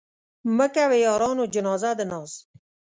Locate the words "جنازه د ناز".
1.53-2.31